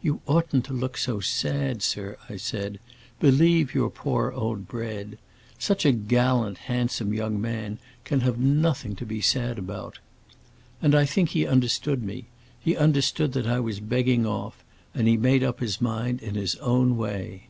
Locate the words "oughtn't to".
0.26-0.72